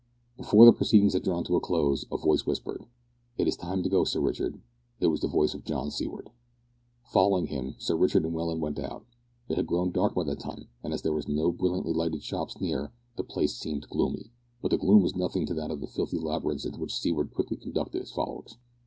[0.35, 2.87] Before the proceedings had drawn to a close a voice whispered:
[3.37, 4.59] "It is time to go, Sir Richard."
[4.99, 6.31] It was the voice of John Seaward.
[7.11, 9.05] Following him, Sir Richard and Welland went out.
[9.47, 12.59] It had grown dark by that time, and as there were no brilliantly lighted shops
[12.59, 16.17] near, the place seemed gloomy, but the gloom was nothing to that of the filthy
[16.17, 18.57] labyrinths into which Seaward quickly conducted his followers.